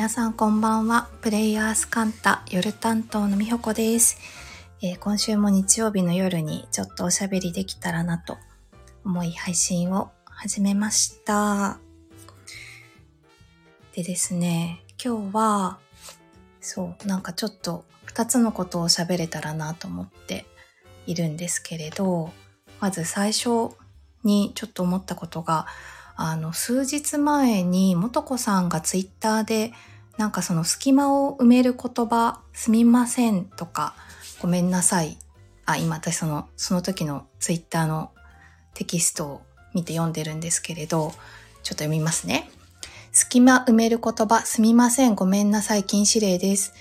[0.00, 1.10] 皆さんこんばんは。
[1.20, 4.18] プレイヤースカンタ夜担当のみほこです、
[4.80, 8.38] えー、今週も日曜日の夜にちょっとおしゃべりできたらなと
[9.04, 11.80] 思い配信を始めました。
[13.92, 15.78] でですね、今日は、
[16.62, 20.46] そう、なんかちょっと二つのことを喋れたらなと思って
[21.06, 22.32] いるんですけれど、
[22.80, 23.76] まず最初
[24.24, 25.66] にちょっと思ったことが、
[26.16, 29.74] あの、数日前に元子さんがツイッターで、
[30.20, 33.94] なんかその隙間を埋める言葉、すみませんとか、
[34.42, 35.16] ごめんなさい。
[35.64, 38.10] あ、今私その、その時のツイッターの
[38.74, 39.40] テキストを
[39.72, 41.12] 見て読んでるんですけれど、
[41.62, 42.50] ちょっと読みますね。
[43.12, 46.74] 隙間埋める言葉、すみません、ごめんなさい、禁止令です。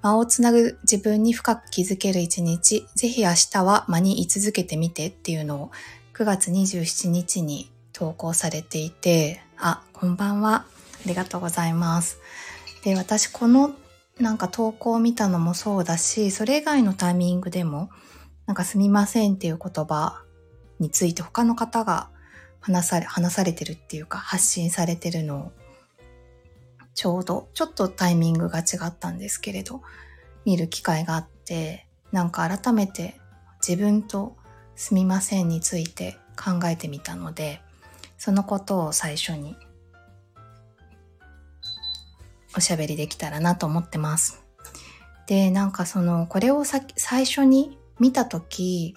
[0.00, 5.70] 間をつなぐ自分に深く気づける一日、ぜひ明日は間に居続けてみてっていうのを
[6.14, 10.64] 9月27日に投稿されていて、あ、こんばんは。
[11.04, 12.20] ありがとうございます。
[12.86, 13.74] で、私この
[14.20, 17.90] なんか投稿を見たのもそうだし、それ以外のタイミングでも、
[18.46, 20.22] なんかすみませんっていう言葉
[20.78, 22.10] について他の方が
[22.60, 25.52] 話され、話されてるっていうか発信されてるのを、
[26.94, 29.82] ちょうど、ちょっとタイミングが違ったんですけれど、
[30.44, 33.16] 見る機会があって、なんか改めて
[33.66, 34.36] 自分と
[34.76, 37.60] すみませんについて考えてみたので、
[38.16, 39.56] そのことを最初に
[42.56, 44.42] おしゃべりできたらなと思ってます。
[45.26, 48.94] で、なんかその、これをさ最初に見たとき、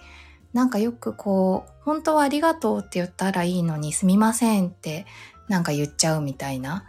[0.54, 5.06] なんかよくこう、本当はありがとうって言ったらいいのにすみませんって
[5.48, 6.86] なんか言っちゃうみたいな、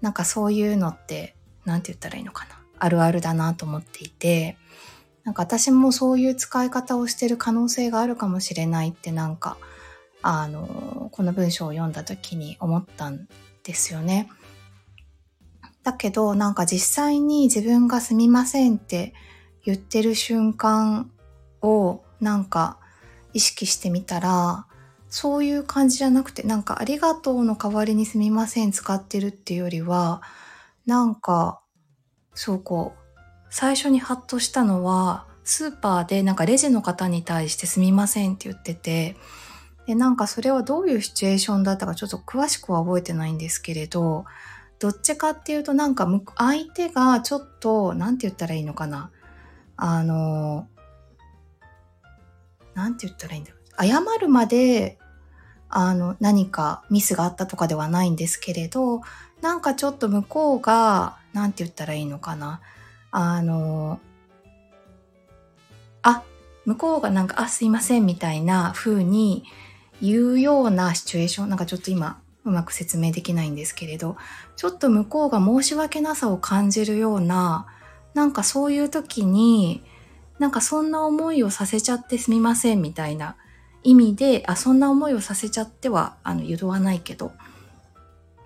[0.00, 2.60] なんかそういうのって、なんて言ったらいいのかな。
[2.78, 4.56] あるあるだなと思っていて、
[5.24, 9.58] なんか私もそういう使い方をしてる可能性があるかもしれないってなんか
[10.22, 13.28] あの、この文章を読んだ時に思ったん
[13.62, 14.28] ですよね。
[15.90, 19.12] だけど、なんか実際に自分がすみませんって
[19.64, 21.10] 言ってる瞬間
[21.62, 22.78] をなんか
[23.32, 24.66] 意識してみたら、
[25.08, 30.22] そういう感じじゃなくて、なんかありがとうの代わりにすみません使ってるっていうよりは、
[30.86, 31.60] なんか、
[32.34, 33.20] そうこう、
[33.50, 39.16] 最初にハッとしたのは、スーパーでなんかレジの方に対してすみませんって言ってて、
[39.86, 44.24] で、なんかそれはどういうシチュエーションだったかちょっと詳しくは覚えてないんですけれど、
[44.80, 49.10] どっちかっていうとなんか相手がちょっと、なんて言ったらいいのかな。
[49.76, 50.68] あの、
[52.74, 53.86] なんて言ったらいいんだろう。
[53.86, 54.98] 謝るまで、
[55.68, 59.02] あの、何かミスがあったとかではないんですけれど、
[59.42, 62.62] なんかちょっと向こうが、なんて言ったらいいのかな。
[63.10, 64.00] あの、
[66.00, 66.22] あ、
[66.64, 69.44] 向こうがなんか、あ、すいませんみたいな風に
[70.00, 74.16] 言うようなシチュエーション、なんかちょっと今うまく説明できないんですけれど、
[74.56, 77.66] ちょっと向こうが申し訳なさを感じるような、
[78.14, 79.84] なんかそういう時に、
[80.38, 83.36] なんかそんな思いをさせちゃってすみませんみたいな
[83.82, 87.32] 意味で、あ、そんな思いをさせちゃっては、あの、誘わないけど、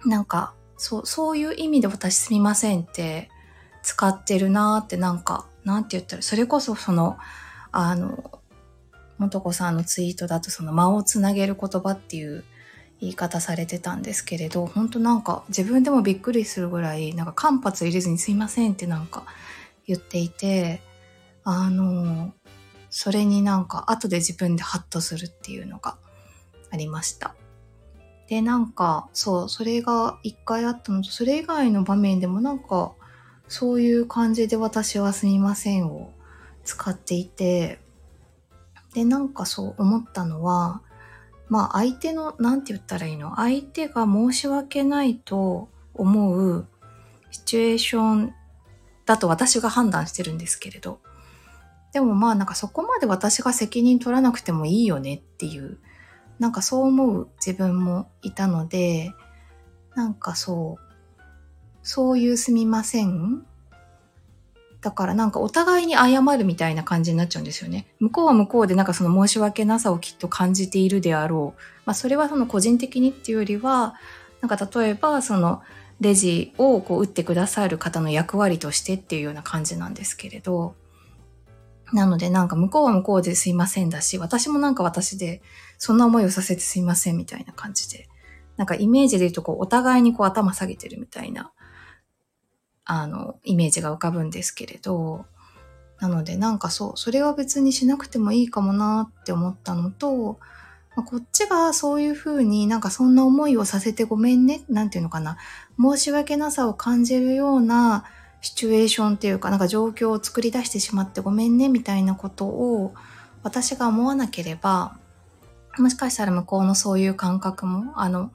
[0.05, 3.31] なんか、そう、そういう意味で私すみませんって
[3.83, 7.17] 使ってるなーってなんか、なんて言ったら、それこそその、
[7.71, 8.41] あの、
[9.19, 12.45] 元子さんのツイートだとその間をつなげる言葉っていう
[13.01, 19.25] 言い方されてたんですけれど、本当なんか自分でもびっくりするぐらい、なんか間髪入れずにすいませんってなんか
[19.87, 20.81] 言っていて、
[21.43, 22.33] あの、
[22.91, 25.99] それになんか後で自分でハッとするっていうのが
[26.71, 27.35] ありました。
[28.29, 32.95] で、なんか、そう、それが一回あったのと、それ以外の場面でもなんか、
[33.49, 36.13] そういう感じで私はすみませんを
[36.65, 37.81] 使っていて、
[38.95, 40.81] で、なんかそう思ったのは、
[41.49, 43.37] まあ相手の、なんて言ったらいいの？
[43.37, 46.67] 相手が申し訳ないと思う
[47.31, 48.35] シチュエーション
[49.07, 51.01] だと私が判断してるんですけれど、
[51.93, 55.79] でもまあなんかそこまで私が責任取らなくてもいいよねっていう、
[56.39, 59.13] なんかそう思う自分もいたので、
[59.95, 61.23] なんかそう、
[61.83, 63.47] そういうすみません
[64.85, 67.87] だからなんかお互いに謝るみたいな感じになっちゃうんですよね。
[68.01, 71.63] 向こうは向こうでなんかその申し訳なさをきっと感じているであろう。
[71.87, 73.95] まあそれはその個人的にっていうよりは、
[74.43, 75.63] なんか例えばその
[76.01, 80.75] レジをこう打ってくださる方の役割としてっていうような感じなんですけれど、
[81.95, 85.41] なのでなんか向こうは向こうですいませんだし、私もなんか私で
[85.79, 88.07] そんな思いをさせてすいませんみたいな感じで、
[88.59, 91.53] なんかイメージで言うとこうお互いにこう頭下げてるみたいな
[92.85, 95.27] あの、イメージが浮かぶんですけれど、
[96.01, 100.39] なのでなんかそう、それは別にしなくてもいいかもなって思ったのと、
[100.97, 105.39] まあ、こっちがそういうふうになんかそんな思いをさせてごめんね、なんていうのかな。
[105.81, 108.05] 申し訳なさを感じるような
[108.43, 112.95] シチュエーションっていうか、なんか状況を作り出してしまってごめんね、みたいなことを
[113.43, 114.99] 私が思わなければ、
[115.79, 118.31] もしかしたら向こうのそういう感覚も、あの、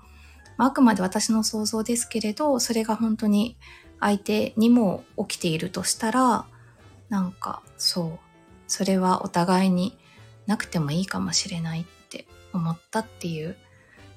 [0.57, 3.55] あくまで私の想像ですけれど、それが本当に
[3.99, 6.45] 相手にも起きているとしたら、
[7.09, 8.19] なんかそう、
[8.67, 9.97] それはお互いに
[10.45, 13.55] なくてもいいかもしれないって思ったっていう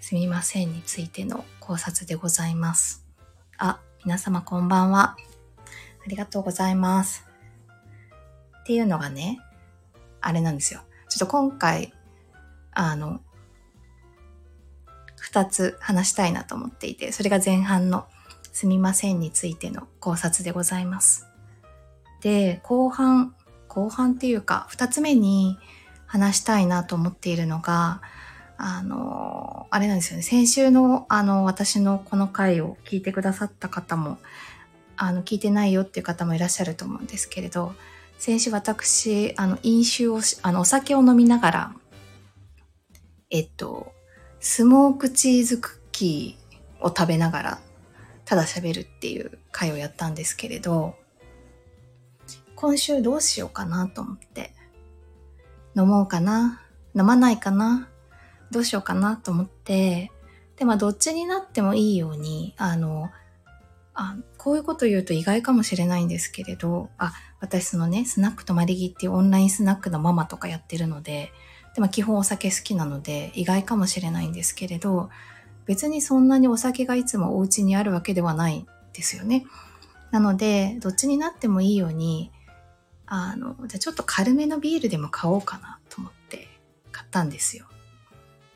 [0.01, 3.07] すみませんについての考察でございます。
[3.57, 5.17] あ、皆様こんばんは。
[6.05, 7.25] ありがとうございます。
[8.61, 9.39] っていうのがね、
[10.21, 10.81] あれなんですよ。
[11.09, 11.93] ちょっと今回、
[12.73, 13.21] あの、
[15.21, 18.07] 二つ話したいなと思っていて、それが前半の
[18.53, 21.27] すみませんについての考察でございます。
[22.21, 23.35] で、後半、
[23.69, 25.59] 後半っていうか、二つ目に
[26.07, 28.03] 話したいなと思っているのが、
[28.59, 30.23] あの、あれなんですよね。
[30.23, 34.19] 先週の、あの、私のこの回を聞いてくださった方も、
[34.97, 37.75] あの、聞いてないよっていう方もいらっしゃると思うんですけれど、
[38.19, 41.73] 先週私、あの、飲酒をし、あの、お酒を飲みながら、
[43.31, 43.93] えっと、
[44.39, 47.59] スモークチーズクッキーを食べながら、
[48.33, 50.95] ただ喋るっていう回をやったんですけれど、
[52.55, 54.55] 今週どうしようかなと思って、
[55.77, 56.63] 飲もうかな
[56.97, 57.91] 飲まないかな
[58.51, 60.11] どうしようかなと思って、
[60.57, 63.11] で、まあ、どっちになってもいいように、あの、
[63.93, 71.35] あ、こういうこと言うと意外かもしれないんですけれど、あ、私そのね、スナックとマリギっていうオンラインスナックのママとかやってるので、
[71.75, 75.11] でも基本お酒好きなので意外かもしれないんですけれど、
[75.67, 79.47] 別にそんなにお酒がいつもお家にあるわけではないですよね。
[80.11, 82.31] なので、どっちになってもいいように、
[83.07, 86.49] あの、じゃあちょっと軽めのビールでも買おうかなと思って
[86.91, 87.67] 買ったんですよ。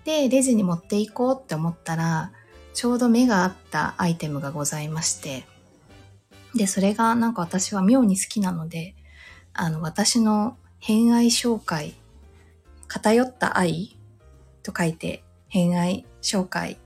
[0.05, 2.33] で、レジに持っていこうって思ったら、
[2.75, 5.47] ちょうど目が合ったアイテムがございまして、
[6.55, 8.95] で、それがなんか私は妙に好きなので、
[9.53, 11.95] あの、私の偏愛紹介、
[12.89, 13.99] 偏った愛
[14.63, 16.79] と書いて、偏愛紹介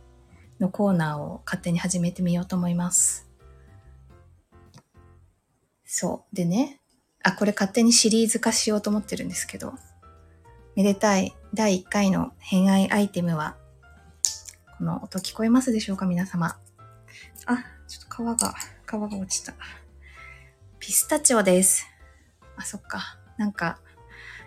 [0.61, 3.29] のコーナーを勝手に始めてみようと思います。
[5.85, 6.37] そう。
[6.37, 6.81] でね、
[7.23, 9.75] あ、これ勝手にシリーズ化しようと思ってるんですけど、
[10.77, 13.57] めでたい第1回の偏愛アイテムは、
[14.79, 16.57] この音聞こえますでしょうか皆様。
[17.47, 18.55] あ、ちょっと皮が、
[18.87, 19.55] 皮が落ちた。
[20.79, 21.87] ピスタチオです。
[22.57, 23.19] あ、そっか。
[23.37, 23.81] なんか、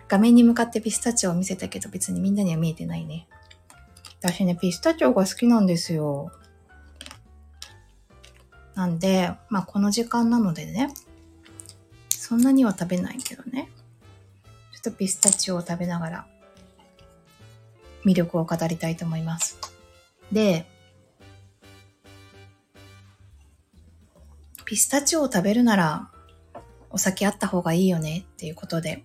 [0.08, 3.28] 画面に向かってピスタチオを見せたけど別にみんなには見えてないね。
[4.26, 6.32] 私ね、ピスタチオが好きなんですよ。
[8.74, 10.94] なんで、まあこの時間なのでね、
[12.08, 13.68] そんなには食べないけどね。
[14.72, 16.26] ちょっとピスタチオを食べながら
[18.06, 19.58] 魅力を語りたいと思います。
[20.32, 20.64] で、
[24.64, 26.08] ピスタチオを食べるなら
[26.88, 29.04] お酒あった方がいいよねっていうことで、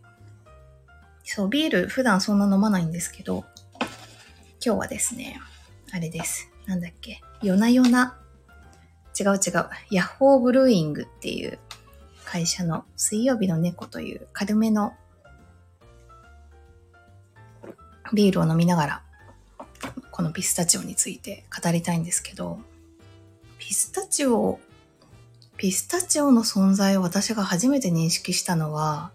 [1.26, 3.44] そう、ビール普段そんな飲まないんですけど、
[4.64, 5.40] 今日はですね、
[5.94, 6.52] あれです。
[6.66, 8.20] なんだっけ、夜な夜な、
[9.18, 11.60] 違う違う、ヤッホーブルーイングっていう
[12.26, 14.94] 会社の水曜日の猫という軽めの
[18.14, 19.04] ビールを飲みながら、
[20.12, 22.60] このピスタチオについて語りたいんですけど、
[23.58, 24.60] ピスタチオ、
[25.56, 29.12] ピスタチオの存在を私が初めて認識したのは、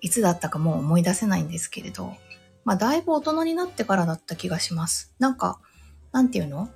[0.00, 2.16] いつだったかもう思い出せないんですけれど、
[2.66, 5.14] まあだいぶ大人になってからだった気がします。
[5.20, 5.60] なんか、
[6.10, 6.68] なんていうの？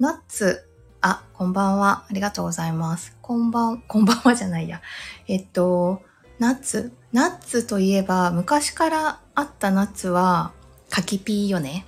[0.00, 0.66] ナッツ
[1.02, 2.06] あ、こんばんは。
[2.08, 3.14] ありがとうございます。
[3.20, 4.80] こんばん、こんばんはじゃないや。
[5.26, 6.00] えっと、
[6.38, 10.52] ナッツナッツといえば、昔からあったナッツは、
[10.88, 11.84] 柿ピーよね。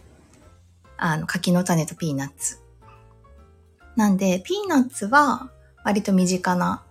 [0.98, 2.58] あの、柿の種とピーナッツ。
[3.96, 5.50] なんで、ピーナッツは、
[5.82, 6.82] 割と身近な、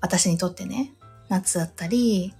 [0.00, 0.94] 私にとってね、
[1.28, 2.34] ナッツだったり、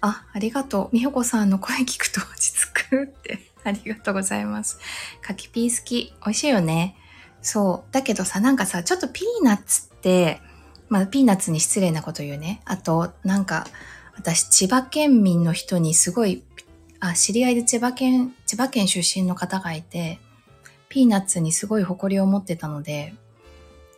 [0.00, 0.88] あ、ありがとう。
[0.92, 3.50] みほこさんの声聞くと落ち着くって。
[3.64, 4.78] ありがとうございます。
[5.20, 6.14] 柿ピー好き。
[6.24, 6.96] 美味しいよね。
[7.42, 7.92] そう。
[7.92, 10.40] だけどさ、なんかさ、ちょっとピーナッツって、
[10.88, 12.62] まあ、ピーナッツに失礼なこと言うね。
[12.64, 13.66] あと、なんか、
[14.16, 16.42] 私、千葉県民の人にすごい、
[16.98, 20.18] あ、知り合いで千葉県、千葉県出身の方がいて、
[20.88, 23.14] ピーナッツにすごい誇りを持ってたので、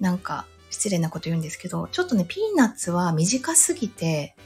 [0.00, 4.36] なんか、失礼なこと言うんですけど、ちょっとね、ピーナッツは短すぎて、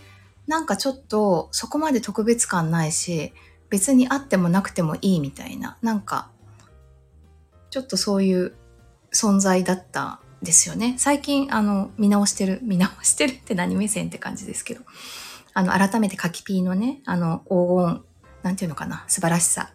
[0.46, 3.32] なんかちょっとそこまで特別感ないし、
[3.68, 6.30] 別にあってもなくてもいいみたいな、なんか、
[7.70, 8.54] ちょっとそういう
[9.12, 10.94] 存在だったですよね。
[10.98, 14.82] 最近、あの、見直してる、見直してるって何目線って感じですけど、
[15.54, 18.04] あの、改めてカキピーのね、あの、黄金、
[18.42, 19.72] なんていうのかな、素晴らしさ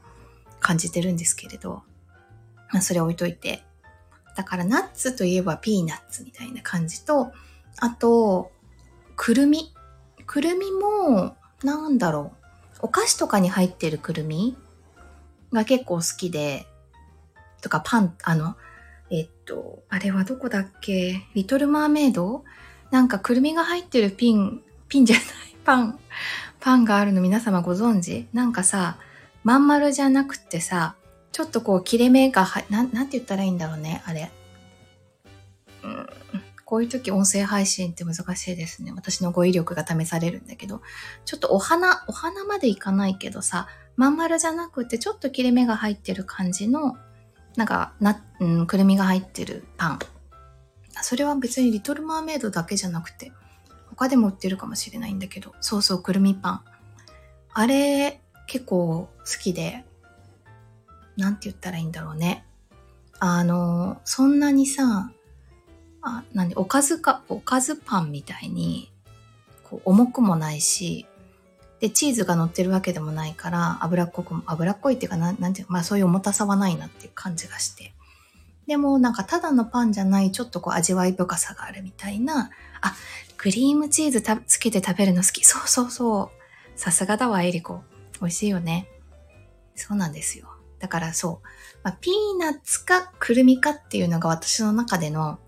[0.59, 1.83] 感じてるんですけれど、
[2.71, 3.63] まあそれ置いといて。
[4.37, 7.33] だからナッツといえばピーナッツみたいな感じと、
[7.79, 8.51] あと、
[9.17, 9.73] くるみ。
[10.25, 12.77] くるみも、なんだろう。
[12.83, 14.57] お菓子とかに入ってるくるみ
[15.53, 16.65] が結構好きで、
[17.61, 18.55] とかパン、あの、
[19.11, 21.21] えっと、あれはどこだっけ？
[21.35, 22.43] リトルマーメイド？
[22.89, 25.25] なんかくるみが入ってるピン、ピンじゃない、
[25.63, 25.99] パン、
[26.59, 28.27] パンがあるの皆様ご存知？
[28.33, 28.97] なんかさ、
[29.43, 30.95] まん丸じゃなくてさ、
[31.31, 34.31] ちょっとこう切れ目がは、な、なんて言ったらいいんだろうね、あれ。
[36.71, 38.93] こういう時音声配信って難しいですね。
[38.95, 40.81] 私の語彙力が試されるんだけど、
[41.25, 46.95] ちょっとお花、お花までいかないけどさ、まん丸じゃなくてちょっと切れ目が入ってる感じの
[47.57, 49.99] なんか、な、うん、くるみが入ってるパン。
[51.01, 53.33] それは別にリトルマーメイドだけじゃなくて、
[53.89, 56.61] 他でも売ってるかもしれないんだけど、そうそう、くるみパン。
[57.51, 59.83] あれ、結構好きで、
[61.17, 62.45] なんて言ったらいいんだろうね。
[63.19, 65.11] あの、そんなにさ、
[66.01, 68.91] あ、なんで、おかずか、おかずパンみたいに、
[69.63, 71.05] こう、重くもないし、
[71.79, 77.93] で、チーズが乗ってるわけでもないから、脂っこくも、脂っこいっていうかな、なんていうか、まあそういう重たさはないなっていう感じがして。
[78.67, 82.95] でもなんかただのパンじゃない、ちょっとこう味わい深さがあるみたいな、あ、
[83.37, 85.43] クリームチーズたつけて食べるの好き。
[85.43, 86.31] そうそうそ
[86.75, 86.79] う。
[86.79, 87.81] さすがだわ、エリコ。
[88.21, 88.87] 美味しいよね。
[89.75, 90.47] そうなんですよ。
[90.79, 91.47] だからそう。
[91.83, 95.39] まあ、ピーナッツかくるみかっていうのが私の中での、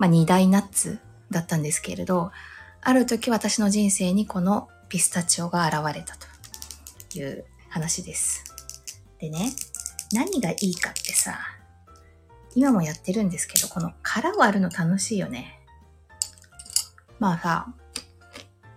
[0.00, 0.98] まあ、二大ナッツ
[1.30, 2.32] だったんですけれど、
[2.80, 6.26] ある時私の人生にこのピスタチオが現れたと
[7.18, 8.42] いう話です。
[9.18, 9.52] でね、
[10.14, 11.38] 何がいいかってさ、
[12.54, 15.60] 今もやってるんですけど、この殻割るの楽しいよね。
[17.18, 17.66] まあさ、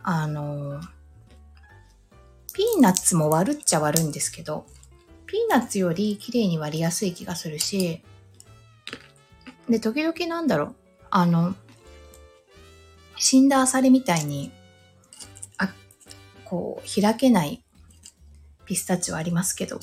[0.04, 0.82] あの、
[2.54, 4.66] ピーナッツも割るっちゃ割るんですけど、
[5.26, 8.04] ピーナッツより綺麗に割りやすい気がするし、
[9.70, 10.76] で、時々なんだろう、
[11.16, 11.54] あの、
[13.18, 14.52] 死んだアサリみたいに
[15.60, 15.72] あ
[16.44, 17.64] こう、開けない
[18.66, 19.80] ピスタチオありますけど、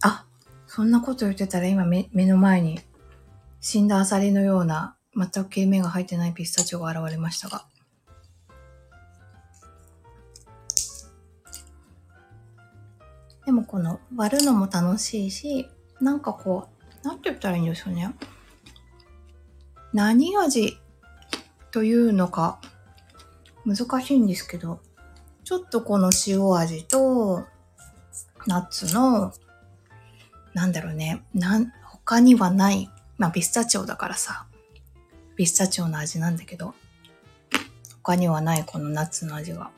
[0.00, 0.24] あ、
[0.68, 2.78] そんなこと言ってたら今目目の前に
[3.60, 7.66] 死んだアサリのような全く切れ目が入ってないピスタチオが現れましたが。
[13.46, 15.68] でもこの割るのも楽しいし、
[16.00, 16.68] なんかこ
[17.02, 18.14] う、なんて言ったらいいんですよね。
[19.92, 20.78] 何味
[21.70, 22.60] というのか
[23.64, 24.80] 難しいんですけど、
[25.44, 27.44] ちょっとこの塩味と、
[28.46, 29.32] ナッツの、
[30.52, 34.46] なんだろうね、なん、他にはない、まあピスタチオだからさ、
[35.36, 36.74] ピスタチオの味なんだけど、
[38.02, 39.70] 他にはないこのナッツの味が、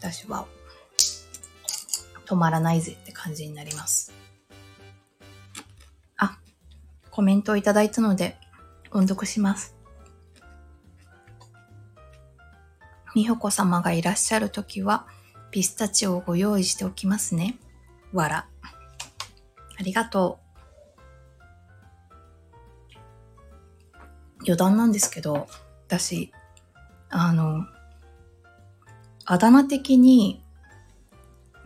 [0.00, 0.46] 私は
[2.26, 4.12] 止まらないぜって感じになります。
[6.16, 6.38] あ
[7.10, 8.36] コメントをいただいたので
[8.90, 9.76] 音読します。
[13.14, 15.06] 美穂子様がいらっしゃるときは
[15.50, 17.58] ピスタチオをご用意しておきますね。
[18.12, 18.48] わら。
[19.78, 20.44] ありがとう。
[24.40, 25.46] 余談なんですけど、
[25.86, 26.32] 私、
[27.08, 27.64] あの、
[29.24, 30.43] あだ名的に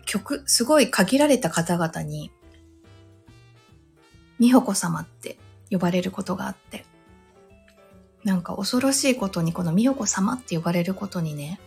[0.09, 2.33] 曲、すごい限られた方々に
[4.41, 5.38] 美穂子様って
[5.71, 6.87] 呼ばれることがあって、
[8.25, 11.61] なんか恐ろしいことにこの美穂子様って呼ばれることにね、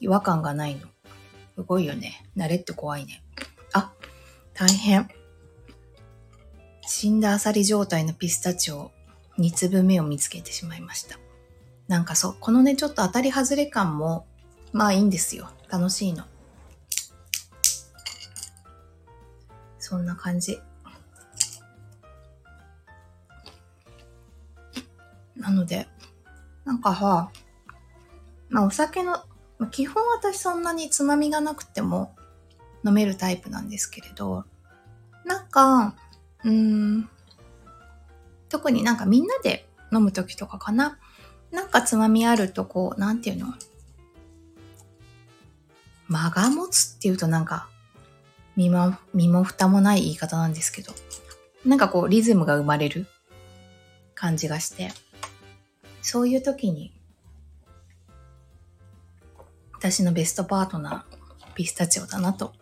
[0.00, 0.82] 違和感がないの。
[1.54, 2.28] すごいよね。
[2.36, 3.22] 慣れって怖いね。
[3.72, 3.92] あ、
[4.52, 5.08] 大変。
[6.82, 8.90] 死んだアサリ状態のピスタチオ
[9.38, 11.18] 2粒目を見つけてしまいました。
[11.88, 14.26] なんかそう、このね、ちょっと当たり外れ感も、
[14.72, 15.48] まあいいんですよ。
[15.70, 16.24] 楽しいの。
[19.92, 20.58] そんな感じ。
[25.36, 25.86] なので、
[26.64, 27.30] なんかさ、
[28.48, 29.22] まあお酒の、
[29.58, 32.16] まあ、基本私そんなにつまみがなくても
[32.86, 34.46] 飲めるタイプなんですけれど、
[35.26, 35.94] なんか、
[36.42, 37.10] うん、
[38.48, 40.98] 特になんかみんなで飲む時とかかな。
[41.50, 43.52] なんかつまみあるとこう、なんていうの？
[46.08, 47.68] 間が持つっていうとなんか、
[48.56, 50.92] 身も、身も蓋もない言い方なんですけど、
[51.64, 53.06] なんかこうリズムが生まれる
[54.14, 54.90] 感じがして、
[56.02, 56.92] そういう時に、
[59.72, 62.52] 私のベストパートナー、ピスタチオだなと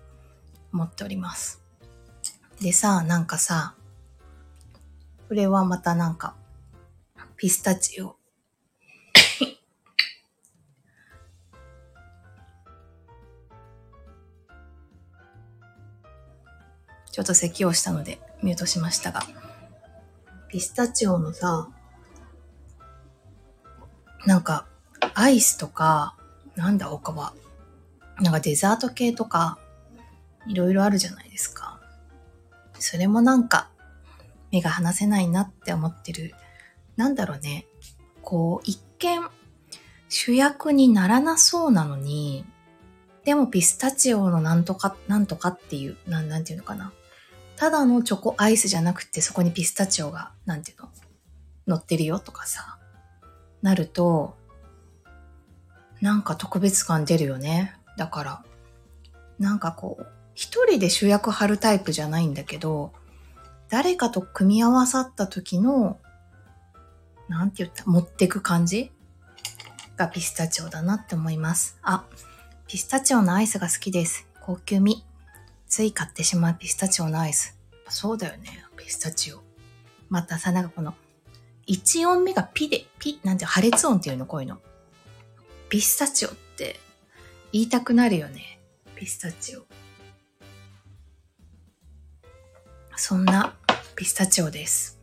[0.73, 1.63] 思っております。
[2.61, 3.75] でさ、なんかさ、
[5.29, 6.35] これはまたなんか、
[7.37, 8.20] ピスタチオ。
[17.25, 19.23] ちょっと咳をしたのでミュートしましたが。
[20.49, 21.69] ピスタチオのさ、
[24.27, 24.67] なんか、
[25.15, 26.17] アイスとか、
[26.57, 27.35] なんだ他は。
[28.21, 29.59] なんかデザート系とか、
[30.47, 31.81] いろいろあるじゃないですか。
[32.79, 33.71] それもなんか、
[34.51, 36.35] 目が離せないなって思ってる。
[36.97, 37.67] なんだろうね。
[38.23, 39.23] こう、一見、
[40.09, 42.45] 主役にならなそうなのに、
[43.25, 46.93] でもピスタチオのなんとか、なんとかっていう、なん、なんていうのかな。
[47.61, 50.89] ただのチョコアイスじゃなくて、そこにピスタチオが、なんていうの、
[51.67, 52.79] 乗ってるよとかさ、
[53.61, 54.35] なると、
[56.01, 57.77] なんか特別感出るよね。
[57.99, 58.45] だから、
[59.39, 62.95] なんかこう、一人で主役張るタイプじゃないんだけど、
[63.69, 65.99] 誰かと組み合わさった時の、
[67.29, 68.91] なんて言った、持ってく感じ？
[69.99, 71.79] がピスタチオだなって思います。
[71.83, 72.07] あ、
[72.67, 74.27] ピスタチオのアイスが好きです。
[74.41, 75.05] 高級味。
[75.71, 77.57] つい買ってしまうピスタチオのアイス。
[77.89, 79.41] そうだよね、ピスタチオ。
[80.09, 80.95] またさ、なんかこの、
[81.69, 84.59] 1音目がピで、ピ、なんて破裂音っていうの、こういうの。
[85.69, 86.81] ピスタチオって
[87.53, 88.59] 言いたくなるよね。
[88.97, 89.65] ピスタチオ。
[92.97, 93.55] そんな
[93.95, 95.01] ピスタチオです。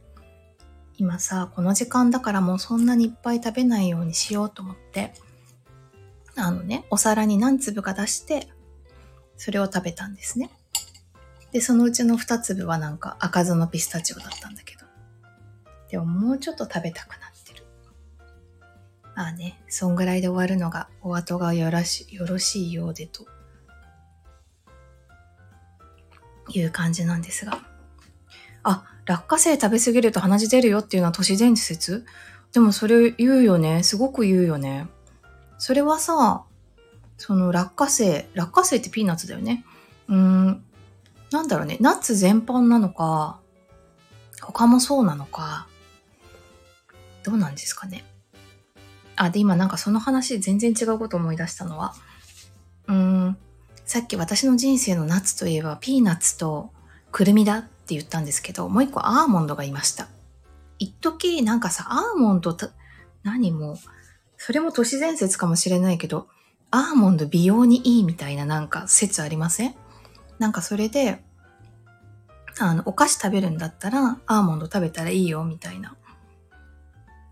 [0.98, 5.14] 今さ、この時間だからもうそんなにいっぱい食べないようにしようと思って、
[6.36, 8.50] あのね、お皿に何粒か出して、
[9.38, 10.50] それを食べたんですね。
[11.51, 14.86] で、そのうちの2粒はなんか赤酢のピスタチオだったんだけど。
[15.89, 17.66] でももうちょっと食べたくなってる。
[19.16, 23.25] ああね、そんぐらいで終わるのがお後がよろしよろしいようでと
[26.50, 27.60] いう感じなんですが。
[28.63, 32.06] あ、落花生食べ過ぎると鼻血出るよっていうのは都市伝説？
[32.52, 33.84] でもそれ言うよね。
[33.84, 34.88] すごく言うよね。
[35.58, 36.43] それはさ、
[37.17, 39.65] その落花生、落花生ってピーナッツだよね。
[40.10, 40.63] うん、
[41.32, 43.40] なんだろうね、ナッツ全般なのか、
[44.42, 45.68] 他もそうなのか、
[47.24, 48.06] どうなんですかね。
[49.16, 51.94] あ、で、今なんかその話全然違うこと思い出したのは、
[52.88, 53.38] うーん、
[53.86, 56.72] さっき私の人生のナッツといえばピーナッツと
[57.12, 60.08] くるみだって言ったんですけど、もう一個アーモンドがいました。
[60.80, 62.70] 一時なんかさ、アーモンドと、
[63.24, 63.78] 何も、
[64.38, 66.28] それも都市伝説かもしれないけど、
[66.70, 69.76] アーモンド美容にいいみたいななんか説ありません？
[70.39, 71.23] なんかそれで、
[72.60, 75.95] あの、お菓子食べるんだったら、アーモンド食べたらいいよみたいな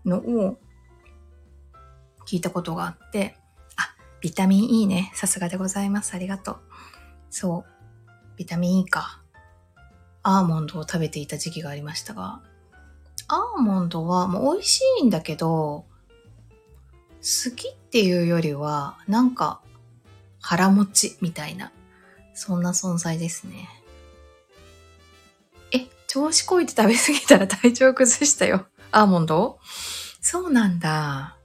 [0.04, 0.58] のを
[2.26, 3.36] 聞いたことがあって、
[3.76, 5.10] あ、ビタミン E ね。
[5.14, 6.14] さすがでございます。
[6.14, 6.58] ありがとう。
[7.30, 8.08] そう。
[8.36, 9.22] ビタミン E か。
[10.22, 12.42] アーモンドを食べていた時期がありましたが、
[13.28, 15.86] アーモンドはもう美味しいんだけど、
[17.20, 19.60] 好きっていうよりは、なんか
[20.40, 21.72] 腹持ちみたいな、
[22.38, 23.68] そんな存在ですね。
[25.72, 28.66] え、調子こいて食べ過ぎたら体調崩したよ。
[28.92, 29.58] アーモンド？
[30.20, 31.36] そうなんだ。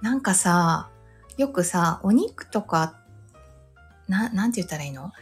[0.00, 0.88] なんかさ、
[1.36, 2.98] よくさ、お肉とか、
[4.08, 5.12] な、なんて言ったらいいの？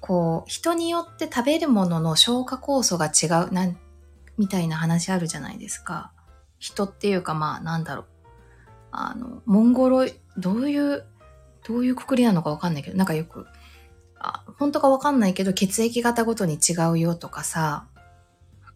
[0.00, 3.78] こう、人によって食べるものの消化酵素が違う、なん、
[4.36, 6.12] みたいな話あるじゃないですか。
[6.58, 8.06] 人っていうかまあ、なんだろう。
[8.90, 11.06] あの、モンゴロイ、どういう、
[11.66, 13.46] どういうくくりなのかわかんないけど、なんかよく、
[14.60, 17.86] 本当かわかんないけど、血液型ごとに違うよとかさ、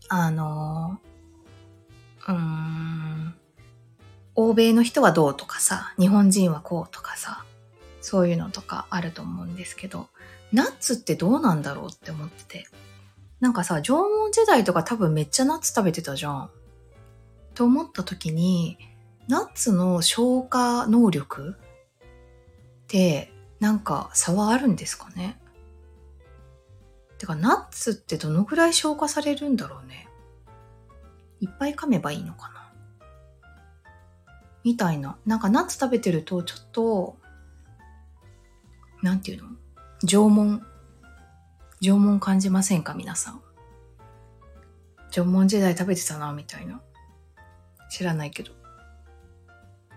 [0.09, 0.99] あの、
[2.27, 3.35] うーん、
[4.35, 7.45] 欧米の人はどうとかさ、日本人はこうとかさ、
[8.01, 10.09] そういうのとかあると思うんですけど、
[10.53, 12.67] ナッツってどうなんだろうって思ってて。
[13.41, 16.51] なんかさ、縄文時代とか多分めっちゃナッツ食べてたじゃん。
[17.55, 18.79] と思った時に、
[19.29, 25.39] ナッツの消化能力ってなんか差はあるんですかね？
[27.25, 30.09] てかナッツってどのくらい消化されるんだろうね
[31.41, 32.71] いっぱい噛めばいいのかな
[34.63, 35.19] みたいな。
[35.27, 37.17] なんかナッツ食べてるとちょっと、
[39.03, 39.49] なんていうの？
[40.07, 40.63] 縄文。
[41.83, 42.95] 縄文感じませんか？
[42.95, 43.43] 皆さん。
[45.11, 46.81] 縄文時代食べてたな、みたいな。
[47.91, 48.53] 知らないけど。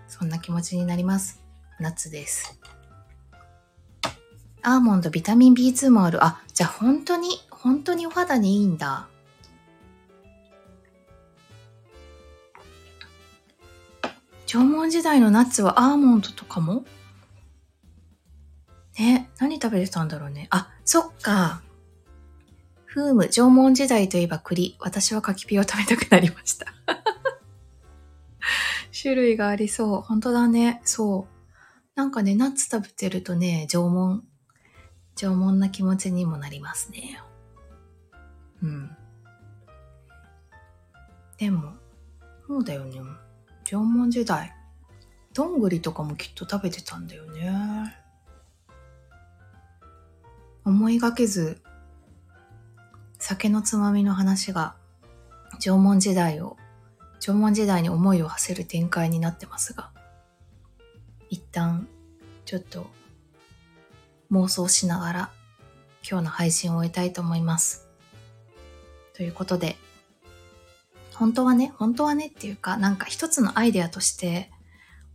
[0.06, 1.42] そんな気持ちになります。
[1.80, 2.57] 夏です。
[4.68, 6.22] アーモンド、ビタミン B2 もある。
[6.22, 9.08] あ、じゃあ本当に、本当にお肌にいいんだ。
[14.44, 16.84] 縄文時代のナッツはアーモンドとかも？
[18.98, 20.48] ね、何食べてたんだろうね。
[20.50, 21.62] あ、そっか。
[22.84, 24.76] フーム、縄文時代といえば栗。
[24.80, 26.66] 私は柿ピーを食べたくなりました。
[28.92, 30.02] 種類がありそう。
[30.02, 30.82] 本当だね。
[30.84, 31.38] そう。
[31.94, 34.24] なんかね、ナッツ食べてるとね、縄文、
[35.18, 37.20] 縄文な気持ちにもなりますね。
[38.62, 38.96] うん。
[41.36, 41.72] でも、
[42.46, 43.00] そうだよね。
[43.64, 44.54] 縄文時代。
[45.34, 47.96] どんぐりとかもきっと食べてたんだよね。
[50.64, 51.62] 思いがけず、
[53.18, 54.76] 酒のつまみの話が
[55.58, 56.56] 縄文時代を、
[57.18, 59.90] 縄文時代に思いを馳せる展開になってますが、
[61.28, 61.88] 一旦、
[62.44, 62.88] ちょっと
[64.30, 65.30] 妄想しながら
[66.08, 67.88] 今日の配信を終えたいと思います。
[69.14, 69.76] ということで、
[71.14, 74.50] 本当はね、本当はねっていうか、なんか一つのアイデアとして、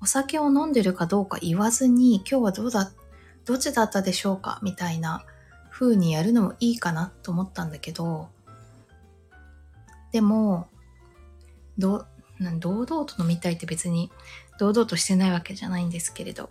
[0.02, 2.92] お酒を飲んでるかどうか言わずに、今日はどうだ、
[3.46, 5.24] どっちだったでしょうかみたいな
[5.72, 8.30] 風にやるのもいいかなと思ったんだけど、
[10.12, 10.68] でも、
[11.78, 12.06] ど、
[12.60, 14.12] 堂々と飲みたいって別に
[14.60, 16.50] 堂々としてないわけじゃないんですけれど、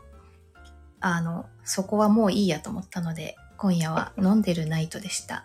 [1.02, 5.44] あの、そこはもういいやと思ったので、今夜は飲んでるナイトでした。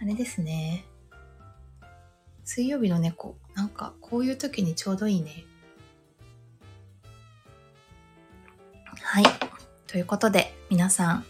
[0.00, 0.84] あれですね。
[2.44, 3.36] 水曜日の猫。
[3.54, 5.44] なんか、こういう時にちょうどいいね。
[9.02, 9.24] はい。
[9.88, 11.24] ということで、皆さん、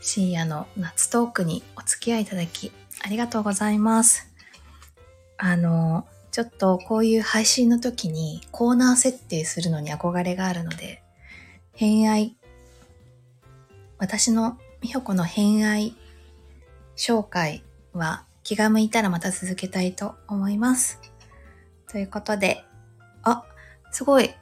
[0.00, 2.72] 深夜の夏トークにお付き合いいただき、
[3.04, 4.28] ありがとうございます。
[5.36, 11.02] あの、ちょっとこういう配信の時にコーナー設定するのに憧れがあるので、
[11.78, 12.36] 偏愛、
[13.98, 15.94] 私の美穂子の偏愛
[16.96, 17.62] 紹介
[17.92, 20.98] は気が向いたらまた続けたいと思います。
[21.88, 22.64] ということで、
[23.22, 23.44] あ、
[23.92, 24.34] すごい。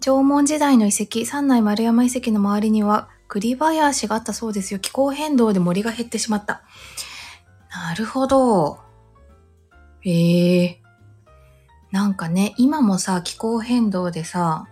[0.00, 4.80] 縄文時代の遺跡、三内丸山遺跡の周りには栗林があったそうですよ。
[4.80, 6.64] 気候変動で森が減ってしまった。
[7.70, 8.80] なるほど。
[10.00, 10.82] へえ。
[11.92, 14.66] なんかね、今もさ、気候変動でさ、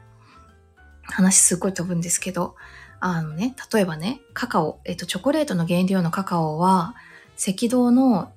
[1.08, 2.54] 話すっごい飛ぶんですけど、
[3.00, 6.94] あのね、例えばね、カカオ、えっと、チョコレートの原料のカカオは、
[7.38, 8.32] 赤道の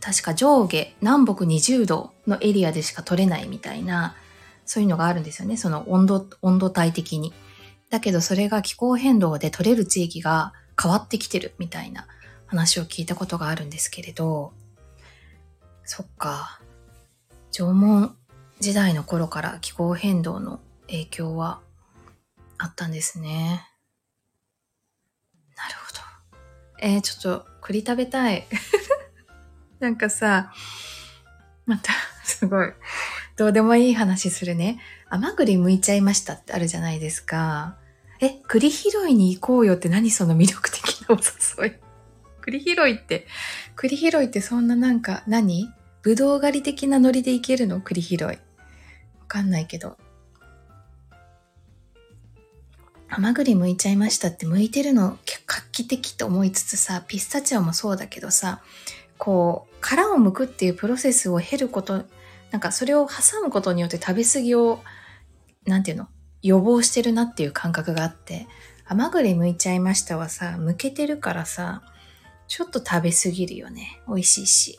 [0.00, 4.14] 確か上下南北20度のエリアでしか取れないみたいな、
[4.64, 5.56] そういうのがあるんですよね。
[5.56, 7.32] その温度、温度帯的に。
[7.90, 12.06] だけどそれが気候変動で取れる地域が変わってきてるみたいな
[12.46, 14.52] 話を聞いたことがあるんですけれど、
[15.84, 16.60] そっか。
[17.52, 18.16] 縄文
[18.60, 21.60] 時代の頃から気候変動の影響は
[22.58, 23.66] あったんですね。
[25.56, 26.00] なるほど。
[26.80, 28.46] えー、ちょっと栗食べたい。
[29.80, 30.52] なんかさ、
[31.66, 31.92] また、
[32.24, 32.72] すごい、
[33.36, 34.80] どうでもいい話するね。
[35.08, 37.76] 甘栗剥いちゃいましたってあるじゃないですか。
[38.20, 41.76] え、栗拾いに行こうよって何その魅力的なお誘い。
[42.40, 43.26] 栗拾いって、
[43.74, 45.68] 栗拾いってそんななんか何？
[46.02, 47.80] ぶどう狩り的なノリで行けるの？
[47.80, 48.20] 栗拾い。
[48.22, 48.36] わ
[49.28, 49.98] かんないけど。
[53.08, 58.62] 甘栗剥いちゃいましたって剥いてるの画期的と思いつつさ、ピスタチオもそうだけどさ、
[59.18, 62.04] こう、殻を剥くっていうプロセスを経ること、
[62.50, 64.80] なんかそれを挟むことによって食べ過ぎを、
[65.64, 66.08] なんていうの
[66.42, 68.46] 予防してるなっていう感覚があって、
[68.84, 71.82] 甘栗剥いちゃいましたはさ、剥けてるからさ、
[72.48, 74.00] ちょっと食べ過ぎるよね。
[74.06, 74.78] 美味しいし。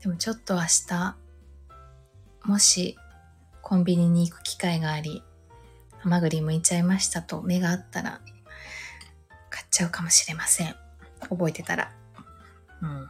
[0.00, 1.16] でもちょっと明日、
[2.44, 2.96] もし
[3.60, 5.22] コンビニに行く機会があり、
[6.02, 8.20] 甘栗剥いちゃいましたと目があったら、
[9.50, 10.74] 買っちゃうかもしれません。
[11.28, 11.92] 覚えてたら。
[12.82, 13.08] うん。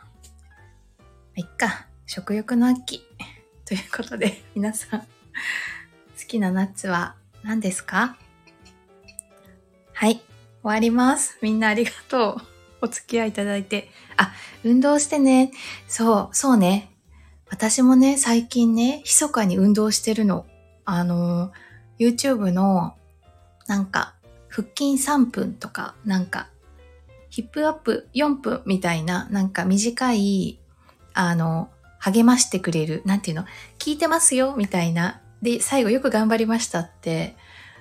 [1.37, 1.87] いっか。
[2.07, 3.07] 食欲の秋。
[3.65, 5.07] ということで、皆さん、好
[6.27, 8.17] きなナッツは何ですか？
[9.93, 10.17] はい。
[10.17, 10.25] 終
[10.63, 11.39] わります。
[11.41, 12.37] みんなありがとう。
[12.83, 13.91] お付き合いいただいて。
[14.17, 14.33] あ、
[14.65, 15.53] 運動してね。
[15.87, 16.91] そう、そうね。
[17.49, 20.47] 私もね、最近ね、密かに運動してるの。
[20.85, 21.53] あのー、
[22.01, 22.97] YouTube の
[23.69, 24.15] なんか
[24.49, 26.49] 腹筋3分とかなんか
[27.29, 30.59] ヒップアップ4分みたいななんか短い
[31.13, 33.45] あの励ましてくれるなんていうの
[33.79, 37.37] 聞いてますよみたいなで最後よく頑張りましたって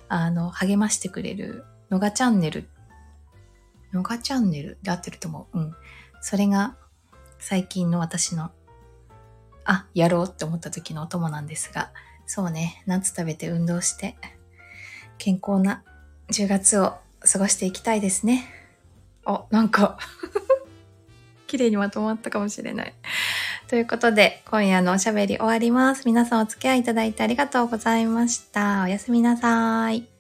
[0.07, 2.67] あの励ましてくれるのがチャンネル。
[3.93, 5.59] のがチャンネルで合ってると思う。
[5.59, 5.75] うん。
[6.21, 6.75] それが
[7.39, 8.51] 最近の私の
[9.65, 11.91] あやろうって思った時のお供なんですが
[12.29, 14.15] そうね、ナッツ食べて運動して、
[15.17, 15.81] 健康な
[16.29, 18.47] 10月を過ごしていきたいですね。
[19.25, 19.97] あ、なんか
[21.47, 22.93] 綺麗にまとまったかもしれない。
[23.67, 26.03] ということで、今夜のおしゃべり終わります。
[26.05, 28.83] 皆さんお付き合いいただいてありがとうございました。
[28.83, 30.18] おやすみなさい。